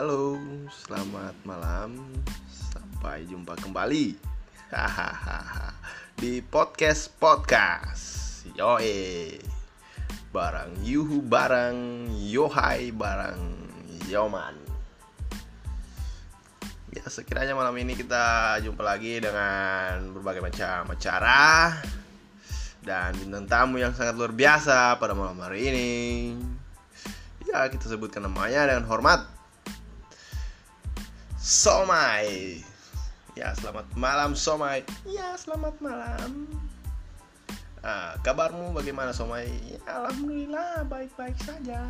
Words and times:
Halo, 0.00 0.40
selamat 0.72 1.36
malam. 1.44 2.00
Sampai 2.48 3.28
jumpa 3.28 3.52
kembali. 3.60 4.16
Hahaha. 4.72 5.76
Di 6.16 6.40
podcast 6.40 7.12
podcast. 7.20 8.48
Yoe. 8.56 9.36
Barang 10.32 10.80
Yuhu 10.80 11.20
barang 11.20 12.08
Yohai 12.16 12.96
barang 12.96 13.40
Yoman. 14.08 14.56
Ya, 16.96 17.04
sekiranya 17.04 17.52
malam 17.52 17.76
ini 17.76 17.92
kita 17.92 18.56
jumpa 18.64 18.80
lagi 18.80 19.20
dengan 19.20 20.16
berbagai 20.16 20.40
macam 20.40 20.96
acara 20.96 21.76
dan 22.80 23.12
bintang 23.20 23.44
tamu 23.44 23.76
yang 23.76 23.92
sangat 23.92 24.16
luar 24.16 24.32
biasa 24.32 24.96
pada 24.96 25.12
malam 25.12 25.36
hari 25.44 25.68
ini. 25.68 25.92
Ya, 27.44 27.68
kita 27.68 27.84
sebutkan 27.84 28.24
namanya 28.24 28.64
dengan 28.64 28.88
hormat. 28.88 29.39
Somai. 31.40 32.60
Ya, 33.32 33.56
selamat 33.56 33.88
malam 33.96 34.36
Somai. 34.36 34.84
Ya, 35.08 35.32
selamat 35.40 35.80
malam. 35.80 36.44
Ah, 37.80 38.12
kabarmu 38.20 38.76
bagaimana 38.76 39.16
Somai? 39.16 39.48
Ya, 39.64 39.80
alhamdulillah 39.88 40.84
baik-baik 40.84 41.40
saja. 41.40 41.80